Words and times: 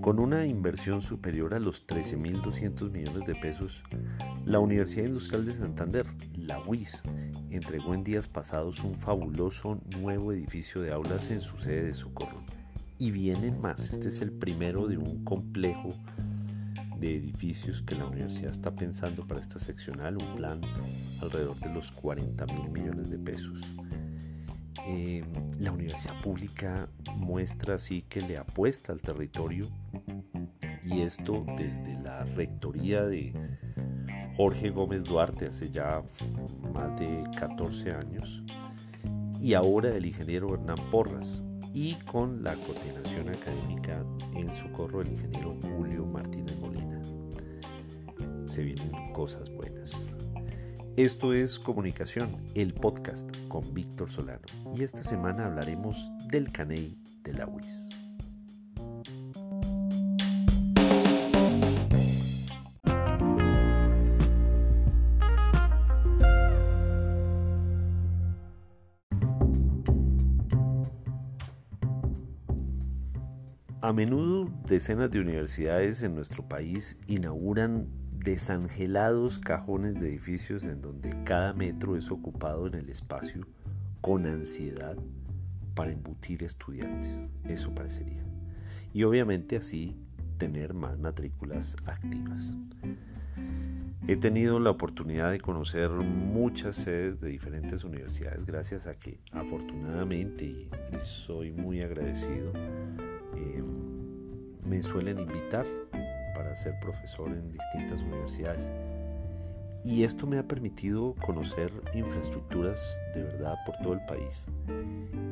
Con 0.00 0.18
una 0.18 0.46
inversión 0.46 1.02
superior 1.02 1.54
a 1.54 1.60
los 1.60 1.86
13.200 1.86 2.90
millones 2.90 3.26
de 3.26 3.34
pesos, 3.34 3.82
la 4.44 4.58
Universidad 4.58 5.06
Industrial 5.06 5.44
de 5.44 5.54
Santander, 5.54 6.06
la 6.36 6.58
UIS, 6.66 7.02
entregó 7.50 7.94
en 7.94 8.02
días 8.02 8.26
pasados 8.26 8.80
un 8.80 8.98
fabuloso 8.98 9.80
nuevo 10.00 10.32
edificio 10.32 10.80
de 10.80 10.92
aulas 10.92 11.30
en 11.30 11.40
su 11.40 11.58
sede 11.58 11.82
de 11.82 11.94
Socorro. 11.94 12.42
Y 12.98 13.10
vienen 13.10 13.60
más, 13.60 13.90
este 13.90 14.08
es 14.08 14.20
el 14.20 14.32
primero 14.32 14.88
de 14.88 14.98
un 14.98 15.22
complejo 15.24 15.90
de 16.98 17.16
edificios 17.16 17.82
que 17.82 17.94
la 17.94 18.06
universidad 18.06 18.52
está 18.52 18.74
pensando 18.74 19.26
para 19.26 19.40
esta 19.40 19.58
seccional, 19.58 20.18
un 20.20 20.34
plan 20.34 20.60
alrededor 21.20 21.58
de 21.60 21.72
los 21.72 21.92
40 21.92 22.46
mil 22.46 22.70
millones 22.70 23.10
de 23.10 23.18
pesos. 23.18 23.60
Eh, 24.92 25.22
la 25.60 25.70
universidad 25.70 26.20
pública 26.20 26.88
muestra 27.14 27.76
así 27.76 28.02
que 28.08 28.20
le 28.22 28.36
apuesta 28.36 28.92
al 28.92 29.00
territorio 29.00 29.66
y 30.84 31.02
esto 31.02 31.46
desde 31.56 31.94
la 32.02 32.24
rectoría 32.24 33.04
de 33.04 33.32
Jorge 34.36 34.70
Gómez 34.70 35.04
Duarte 35.04 35.46
hace 35.46 35.70
ya 35.70 36.02
más 36.72 36.98
de 36.98 37.22
14 37.38 37.92
años 37.92 38.42
y 39.40 39.54
ahora 39.54 39.94
el 39.94 40.06
ingeniero 40.06 40.54
Hernán 40.54 40.90
Porras 40.90 41.44
y 41.72 41.94
con 41.94 42.42
la 42.42 42.56
coordinación 42.56 43.28
académica 43.28 44.04
en 44.34 44.50
socorro 44.50 44.98
del 45.04 45.12
ingeniero 45.12 45.56
Julio 45.62 46.04
Martínez 46.04 46.58
Molina. 46.58 47.00
Se 48.44 48.64
vienen 48.64 49.12
cosas 49.12 49.48
buenas. 49.50 50.19
Esto 50.96 51.32
es 51.32 51.60
Comunicación, 51.60 52.36
el 52.54 52.74
podcast 52.74 53.30
con 53.46 53.72
Víctor 53.72 54.10
Solano 54.10 54.40
y 54.74 54.82
esta 54.82 55.04
semana 55.04 55.46
hablaremos 55.46 55.96
del 56.28 56.50
CANEI 56.50 56.98
de 57.22 57.32
la 57.32 57.46
UIS. 57.46 57.90
A 73.80 73.92
menudo 73.92 74.50
decenas 74.66 75.10
de 75.10 75.20
universidades 75.20 76.02
en 76.02 76.14
nuestro 76.14 76.46
país 76.46 77.00
inauguran 77.06 77.99
desangelados 78.24 79.38
cajones 79.38 79.94
de 79.94 80.08
edificios 80.08 80.64
en 80.64 80.80
donde 80.80 81.16
cada 81.24 81.54
metro 81.54 81.96
es 81.96 82.10
ocupado 82.10 82.66
en 82.66 82.74
el 82.74 82.90
espacio 82.90 83.46
con 84.00 84.26
ansiedad 84.26 84.96
para 85.74 85.92
embutir 85.92 86.42
estudiantes. 86.42 87.24
Eso 87.44 87.74
parecería. 87.74 88.22
Y 88.92 89.04
obviamente 89.04 89.56
así 89.56 89.96
tener 90.36 90.74
más 90.74 90.98
matrículas 90.98 91.76
activas. 91.86 92.54
He 94.06 94.16
tenido 94.16 94.58
la 94.58 94.70
oportunidad 94.70 95.30
de 95.30 95.40
conocer 95.40 95.90
muchas 95.90 96.76
sedes 96.76 97.20
de 97.20 97.28
diferentes 97.28 97.84
universidades 97.84 98.44
gracias 98.44 98.86
a 98.86 98.94
que 98.94 99.20
afortunadamente 99.30 100.44
y 100.44 100.68
soy 101.04 101.52
muy 101.52 101.82
agradecido 101.82 102.52
eh, 103.36 103.62
me 104.64 104.82
suelen 104.82 105.20
invitar 105.20 105.66
para 106.40 106.56
ser 106.56 106.80
profesor 106.80 107.28
en 107.28 107.52
distintas 107.52 108.00
universidades. 108.00 108.70
Y 109.84 110.04
esto 110.04 110.26
me 110.26 110.38
ha 110.38 110.42
permitido 110.42 111.14
conocer 111.20 111.70
infraestructuras 111.92 112.98
de 113.14 113.24
verdad 113.24 113.56
por 113.66 113.76
todo 113.82 113.92
el 113.92 114.00
país. 114.06 114.46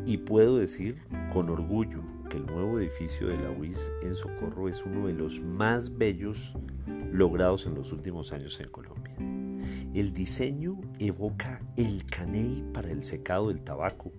Y 0.05 0.19
puedo 0.19 0.59
decir 0.59 0.99
con 1.33 1.49
orgullo 1.49 2.03
que 2.29 2.37
el 2.37 2.45
nuevo 2.45 2.79
edificio 2.79 3.29
de 3.29 3.39
la 3.39 3.51
UIS 3.51 3.91
en 4.03 4.15
Socorro 4.15 4.69
es 4.69 4.85
uno 4.85 5.07
de 5.07 5.15
los 5.15 5.41
más 5.41 5.97
bellos 5.97 6.53
logrados 7.11 7.65
en 7.65 7.75
los 7.75 7.91
últimos 7.91 8.33
años 8.35 8.61
en 8.61 8.69
Colombia. 8.69 9.17
El 9.95 10.13
diseño 10.13 10.79
evoca 10.99 11.59
el 11.77 12.05
caney 12.05 12.69
para 12.75 12.91
el 12.91 13.03
secado 13.03 13.49
del 13.49 13.63
tabaco. 13.63 14.13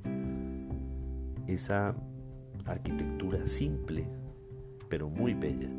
Esa 1.45 1.95
arquitectura 2.66 3.45
simple, 3.45 4.07
pero 4.89 5.07
muy 5.07 5.35
bella 5.35 5.69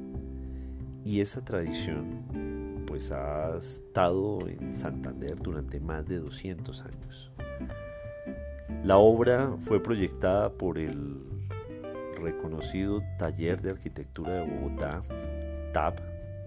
y 1.04 1.20
esa 1.20 1.44
tradición 1.44 2.84
pues 2.86 3.12
ha 3.12 3.56
estado 3.56 4.38
en 4.48 4.74
Santander 4.74 5.36
durante 5.36 5.80
más 5.80 6.06
de 6.06 6.18
200 6.18 6.82
años. 6.82 7.30
La 8.84 8.96
obra 8.96 9.56
fue 9.60 9.82
proyectada 9.82 10.50
por 10.50 10.78
el 10.78 11.22
reconocido 12.20 13.02
Taller 13.18 13.60
de 13.62 13.70
Arquitectura 13.70 14.32
de 14.32 14.42
Bogotá, 14.42 15.02
TAB, 15.72 15.94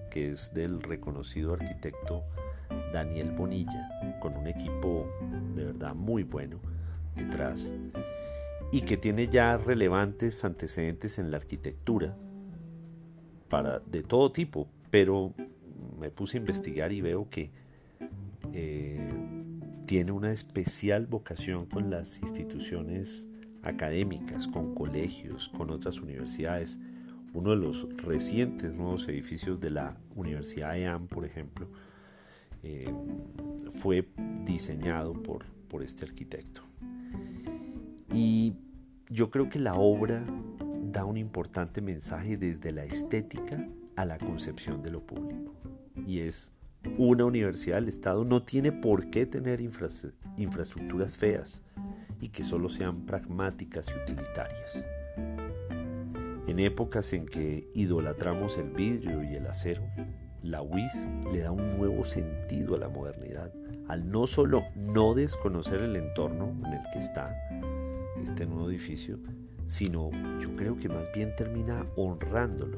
que 0.09 0.31
es 0.31 0.53
del 0.53 0.81
reconocido 0.81 1.53
arquitecto 1.53 2.24
Daniel 2.91 3.31
Bonilla, 3.31 3.90
con 4.20 4.35
un 4.35 4.47
equipo 4.47 5.08
de 5.56 5.66
verdad 5.66 5.96
muy 5.96 6.24
bueno 6.24 6.59
detrás 7.16 7.74
y 8.72 8.81
que 8.81 8.97
tiene 8.97 9.28
ya 9.28 9.58
relevantes 9.58 10.44
antecedentes 10.44 11.20
en 11.20 11.31
la 11.31 11.38
arquitectura 11.38 12.16
de 13.62 14.03
todo 14.03 14.31
tipo, 14.31 14.68
pero 14.90 15.34
me 16.00 16.09
puse 16.09 16.38
a 16.38 16.40
investigar 16.40 16.91
y 16.91 17.02
veo 17.02 17.30
que 17.30 17.52
eh, 18.53 19.08
tiene 19.86 20.12
una 20.12 20.31
especial 20.31 21.08
vocación 21.08 21.66
con 21.66 21.90
las 21.90 22.19
instituciones 22.22 23.30
académicas, 23.64 24.47
con 24.47 24.74
colegios, 24.74 25.50
con 25.50 25.69
otras 25.69 26.00
universidades. 26.02 26.80
Uno 27.34 27.52
de 27.52 27.58
los 27.58 27.88
recientes 27.97 28.75
nuevos 28.75 29.08
edificios 29.08 29.59
de 29.59 29.72
la 29.72 29.97
Universidad 30.16 30.78
EAM, 30.78 31.08
por 31.08 31.25
ejemplo, 31.25 31.68
eh, 32.64 32.94
fue 33.80 34.08
diseñado 34.46 35.14
por, 35.14 35.46
por 35.68 35.84
este 35.84 36.06
arquitecto. 36.06 36.62
Y 38.14 38.53
yo 39.09 39.30
creo 39.31 39.50
que 39.50 39.59
la 39.59 39.74
obra 39.74 40.24
da 40.94 41.06
un 41.06 41.18
importante 41.18 41.81
mensaje 41.81 42.38
desde 42.38 42.72
la 42.72 42.86
estética 42.86 43.68
a 43.96 44.06
la 44.06 44.20
concepción 44.20 44.84
de 44.84 44.92
lo 44.92 45.02
público. 45.02 45.52
Y 46.06 46.20
es, 46.20 46.52
una 47.00 47.26
universidad 47.26 47.78
del 47.78 47.90
Estado 47.90 48.24
no 48.24 48.44
tiene 48.44 48.72
por 48.72 49.09
qué 49.09 49.26
tener 49.26 49.59
infraestructuras 49.59 51.18
feas 51.18 51.64
y 52.22 52.30
que 52.30 52.44
solo 52.44 52.70
sean 52.70 53.08
pragmáticas 53.08 53.88
y 53.90 54.00
utilitarias. 54.03 54.86
En 56.46 56.59
épocas 56.59 57.12
en 57.14 57.26
que 57.26 57.68
idolatramos 57.74 58.58
el 58.59 58.70
vidrio 58.70 59.24
y 59.24 59.34
el 59.36 59.48
acero, 59.48 59.82
la 60.44 60.62
UIS 60.62 61.08
le 61.32 61.40
da 61.40 61.52
un 61.52 61.78
nuevo 61.78 62.03
sentido 62.03 62.76
a 62.76 62.80
la 62.80 62.90
modernidad, 62.90 63.52
al 63.88 64.12
no 64.12 64.28
solo 64.28 64.64
no 64.76 65.16
desconocer 65.16 65.82
el 65.82 65.96
entorno 65.96 66.53
en 66.68 66.74
el 66.74 66.82
que 66.92 67.00
está 67.00 67.36
este 68.23 68.45
nuevo 68.45 68.69
edificio, 68.69 69.19
sino 69.66 70.11
yo 70.39 70.56
creo 70.56 70.78
que 70.78 70.89
más 70.89 71.07
bien 71.13 71.35
termina 71.35 71.85
honrándolo 71.95 72.78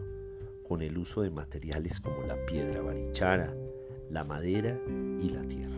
con 0.68 0.82
el 0.82 0.98
uso 0.98 1.22
de 1.22 1.30
materiales 1.30 2.00
como 2.00 2.24
la 2.24 2.36
piedra 2.46 2.82
barichara, 2.82 3.54
la 4.10 4.24
madera 4.24 4.80
y 5.20 5.30
la 5.30 5.42
tierra. 5.44 5.76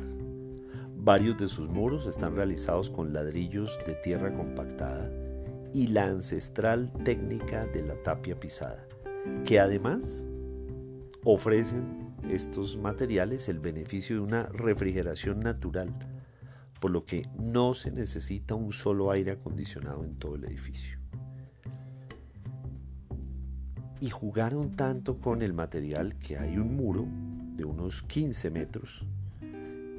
Varios 0.95 1.38
de 1.38 1.47
sus 1.47 1.69
muros 1.69 2.05
están 2.05 2.35
realizados 2.35 2.89
con 2.89 3.13
ladrillos 3.13 3.78
de 3.85 3.94
tierra 3.95 4.33
compactada 4.33 5.09
y 5.73 5.88
la 5.88 6.05
ancestral 6.05 6.91
técnica 7.03 7.66
de 7.67 7.84
la 7.84 7.95
tapia 8.03 8.39
pisada, 8.39 8.85
que 9.45 9.59
además 9.59 10.25
ofrecen 11.23 12.13
estos 12.29 12.78
materiales 12.78 13.47
el 13.49 13.59
beneficio 13.59 14.17
de 14.17 14.22
una 14.22 14.44
refrigeración 14.47 15.39
natural, 15.39 15.94
por 16.80 16.92
lo 16.92 17.06
que 17.06 17.28
no 17.38 17.74
se 17.74 17.92
necesita 17.92 18.56
un 18.56 18.72
solo 18.72 19.12
aire 19.12 19.32
acondicionado 19.32 20.03
en 20.03 20.16
todo 20.16 20.35
el 20.35 20.46
edificio 20.46 20.97
y 24.00 24.09
jugaron 24.09 24.76
tanto 24.76 25.20
con 25.20 25.41
el 25.41 25.53
material 25.53 26.16
que 26.16 26.38
hay 26.38 26.58
un 26.58 26.76
muro 26.76 27.08
de 27.56 27.66
unos 27.66 28.03
15 28.03 28.52
metros, 28.52 29.06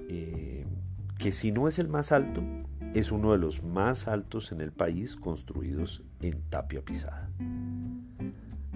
eh, 0.09 0.65
que 1.19 1.33
si 1.33 1.51
no 1.51 1.69
es 1.69 1.79
el 1.79 1.89
más 1.89 2.13
alto, 2.13 2.43
es 2.95 3.11
uno 3.11 3.33
de 3.33 3.39
los 3.39 3.63
más 3.63 4.09
altos 4.09 4.53
en 4.53 4.61
el 4.61 4.73
país 4.73 5.17
construidos 5.17 6.03
en 6.21 6.41
tapia 6.49 6.85
pisada. 6.85 7.29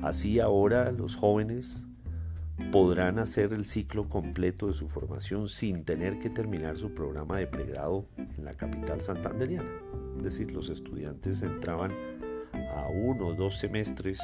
Así 0.03 0.41
ahora 0.41 0.91
los 0.91 1.15
jóvenes 1.15 1.87
podrán 2.71 3.19
hacer 3.19 3.53
el 3.53 3.65
ciclo 3.65 4.09
completo 4.09 4.67
de 4.67 4.75
su 4.75 4.89
formación 4.89 5.49
sin 5.49 5.85
tener 5.85 6.19
que 6.19 6.31
terminar 6.31 6.77
su 6.77 6.95
programa 6.95 7.39
de 7.39 7.47
pregrado 7.47 8.07
en 8.17 8.45
la 8.45 8.55
capital 8.55 9.01
santanderiana. 9.01 9.71
Es 10.19 10.23
decir, 10.23 10.53
los 10.53 10.69
estudiantes 10.69 11.43
entraban 11.43 11.93
a 12.53 12.89
uno 12.89 13.29
o 13.29 13.35
dos 13.35 13.59
semestres 13.59 14.21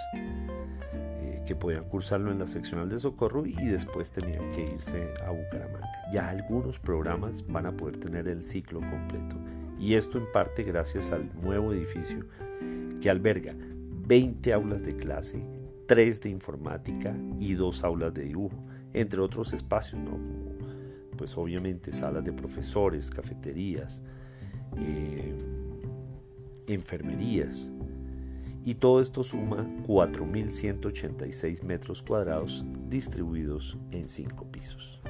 que 1.48 1.56
podían 1.56 1.84
cursarlo 1.84 2.30
en 2.30 2.38
la 2.38 2.46
seccional 2.46 2.90
de 2.90 3.00
socorro 3.00 3.46
y 3.46 3.54
después 3.54 4.10
tenían 4.12 4.50
que 4.50 4.70
irse 4.74 5.14
a 5.26 5.30
Bucaramanga. 5.30 5.90
Ya 6.12 6.28
algunos 6.28 6.78
programas 6.78 7.42
van 7.46 7.64
a 7.64 7.72
poder 7.72 7.96
tener 7.96 8.28
el 8.28 8.42
ciclo 8.42 8.80
completo 8.80 9.36
Y 9.78 9.94
esto 9.94 10.18
en 10.18 10.30
parte 10.30 10.62
gracias 10.62 11.10
al 11.10 11.30
nuevo 11.40 11.72
edificio 11.72 12.26
que 13.00 13.08
alberga 13.08 13.54
20 14.06 14.52
aulas 14.52 14.82
de 14.82 14.96
clase, 14.96 15.42
3 15.88 16.20
de 16.20 16.28
informática 16.28 17.16
y 17.40 17.54
2 17.54 17.82
aulas 17.82 18.12
de 18.12 18.24
dibujo, 18.24 18.62
entre 18.92 19.20
otros 19.20 19.54
espacios, 19.54 20.02
¿no? 20.02 20.18
pues 21.16 21.36
obviamente 21.38 21.94
salas 21.94 22.22
de 22.24 22.32
profesores, 22.32 23.10
cafeterías, 23.10 24.04
eh, 24.76 25.34
enfermerías. 26.66 27.72
Y 28.66 28.74
todo 28.74 29.00
esto 29.00 29.24
suma 29.24 29.66
4.186 29.86 31.62
metros 31.62 32.02
cuadrados 32.02 32.66
distribuidos 32.90 33.78
en 33.90 34.10
5 34.10 34.46
pisos. 34.52 35.00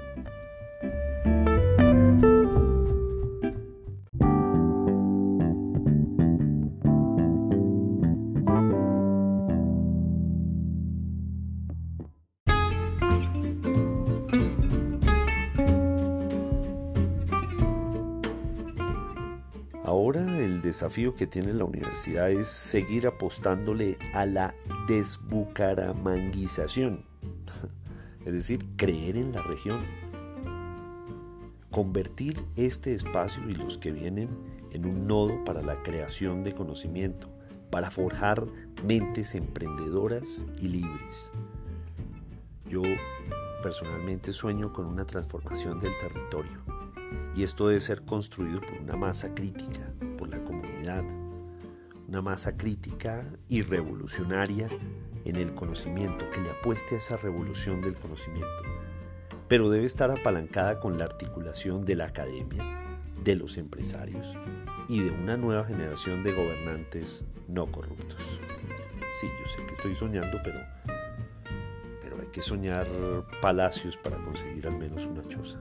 Desafío 20.68 21.14
que 21.14 21.26
tiene 21.26 21.52
la 21.52 21.64
universidad 21.64 22.30
es 22.30 22.48
seguir 22.48 23.06
apostándole 23.06 23.98
a 24.14 24.24
la 24.26 24.54
desbucaramanguización, 24.86 27.04
es 28.24 28.32
decir, 28.32 28.64
creer 28.76 29.16
en 29.16 29.32
la 29.32 29.42
región, 29.42 29.80
convertir 31.70 32.44
este 32.56 32.94
espacio 32.94 33.48
y 33.48 33.54
los 33.54 33.78
que 33.78 33.92
vienen 33.92 34.28
en 34.70 34.84
un 34.86 35.06
nodo 35.06 35.44
para 35.44 35.62
la 35.62 35.82
creación 35.82 36.44
de 36.44 36.54
conocimiento, 36.54 37.28
para 37.70 37.90
forjar 37.90 38.46
mentes 38.84 39.34
emprendedoras 39.34 40.46
y 40.58 40.68
libres. 40.68 41.30
Yo 42.68 42.82
personalmente 43.62 44.32
sueño 44.32 44.72
con 44.72 44.86
una 44.86 45.06
transformación 45.06 45.80
del 45.80 45.92
territorio 45.98 46.58
y 47.34 47.42
esto 47.42 47.68
debe 47.68 47.80
ser 47.80 48.02
construido 48.02 48.60
por 48.60 48.74
una 48.80 48.96
masa 48.96 49.34
crítica, 49.34 49.92
una 52.08 52.22
masa 52.22 52.56
crítica 52.56 53.24
y 53.48 53.62
revolucionaria 53.62 54.68
en 55.24 55.36
el 55.36 55.54
conocimiento, 55.54 56.24
que 56.30 56.40
le 56.40 56.50
apueste 56.50 56.94
a 56.94 56.98
esa 56.98 57.16
revolución 57.16 57.82
del 57.82 57.96
conocimiento, 57.96 58.62
pero 59.46 59.68
debe 59.70 59.86
estar 59.86 60.10
apalancada 60.10 60.80
con 60.80 60.98
la 60.98 61.04
articulación 61.04 61.84
de 61.84 61.96
la 61.96 62.06
academia, 62.06 62.64
de 63.22 63.36
los 63.36 63.58
empresarios 63.58 64.34
y 64.88 65.02
de 65.02 65.10
una 65.10 65.36
nueva 65.36 65.64
generación 65.64 66.22
de 66.22 66.32
gobernantes 66.32 67.26
no 67.46 67.66
corruptos. 67.66 68.20
Sí, 69.20 69.26
yo 69.26 69.46
sé 69.46 69.66
que 69.66 69.72
estoy 69.72 69.94
soñando, 69.94 70.38
pero, 70.42 70.60
pero 72.00 72.20
hay 72.20 72.28
que 72.28 72.40
soñar 72.40 72.86
palacios 73.42 73.96
para 73.96 74.16
conseguir 74.18 74.66
al 74.66 74.78
menos 74.78 75.04
una 75.04 75.26
choza. 75.28 75.60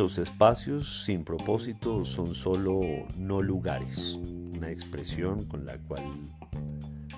Los 0.00 0.16
espacios 0.16 1.04
sin 1.04 1.24
propósito 1.24 2.06
son 2.06 2.34
solo 2.34 2.80
no 3.18 3.42
lugares, 3.42 4.14
una 4.54 4.70
expresión 4.70 5.44
con 5.44 5.66
la 5.66 5.76
cual 5.76 6.02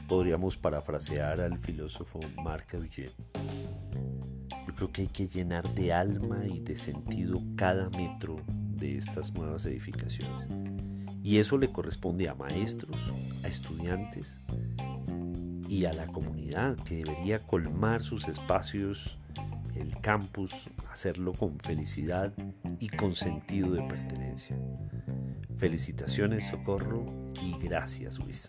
podríamos 0.09 0.57
parafrasear 0.57 1.41
al 1.43 1.61
filósofo 1.61 2.19
Marc 2.43 2.75
Aurèle. 2.75 3.13
Yo 4.67 4.75
creo 4.75 4.91
que 4.91 5.03
hay 5.03 5.07
que 5.07 5.29
llenar 5.29 5.73
de 5.75 5.93
alma 5.93 6.45
y 6.45 6.59
de 6.59 6.77
sentido 6.77 7.41
cada 7.55 7.89
metro 7.91 8.41
de 8.49 8.99
estas 8.99 9.33
nuevas 9.33 9.65
edificaciones. 9.65 10.49
Y 11.23 11.39
eso 11.39 11.59
le 11.59 11.71
corresponde 11.71 12.29
a 12.29 12.35
maestros, 12.35 12.99
a 13.45 13.47
estudiantes 13.47 14.41
y 15.69 15.85
a 15.85 15.93
la 15.93 16.09
comunidad 16.09 16.77
que 16.79 17.05
debería 17.05 17.39
colmar 17.39 18.03
sus 18.03 18.27
espacios, 18.27 19.19
el 19.77 20.01
campus, 20.01 20.53
hacerlo 20.91 21.33
con 21.33 21.61
felicidad 21.61 22.35
y 22.79 22.89
con 22.89 23.13
sentido 23.13 23.71
de 23.71 23.83
pertenencia. 23.83 24.57
Felicitaciones 25.57 26.49
Socorro 26.49 27.07
y 27.43 27.57
gracias 27.59 28.19
Luis. 28.19 28.49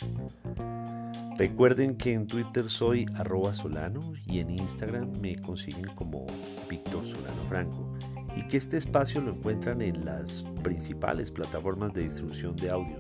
Recuerden 1.37 1.97
que 1.97 2.13
en 2.13 2.27
Twitter 2.27 2.69
soy 2.69 3.07
arroba 3.15 3.53
solano 3.53 4.13
y 4.27 4.39
en 4.39 4.51
Instagram 4.51 5.11
me 5.19 5.35
consiguen 5.37 5.87
como 5.95 6.27
Víctor 6.69 7.03
Solano 7.03 7.43
Franco 7.47 7.93
y 8.35 8.47
que 8.47 8.57
este 8.57 8.77
espacio 8.77 9.21
lo 9.21 9.31
encuentran 9.31 9.81
en 9.81 10.05
las 10.05 10.43
principales 10.63 11.31
plataformas 11.31 11.93
de 11.93 12.03
distribución 12.03 12.55
de 12.55 12.69
audio, 12.69 12.97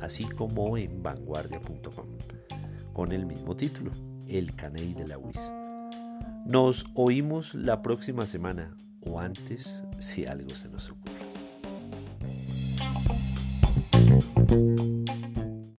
así 0.00 0.24
como 0.24 0.76
en 0.76 1.02
vanguardia.com, 1.02 2.06
con 2.92 3.12
el 3.12 3.26
mismo 3.26 3.56
título, 3.56 3.90
El 4.28 4.54
Caney 4.54 4.94
de 4.94 5.08
la 5.08 5.18
WIS. 5.18 5.52
Nos 6.46 6.86
oímos 6.94 7.54
la 7.54 7.82
próxima 7.82 8.26
semana 8.26 8.74
o 9.04 9.18
antes 9.18 9.84
si 9.98 10.26
algo 10.26 10.54
se 10.54 10.68
nos 10.68 10.90
ocurre. 10.90 11.12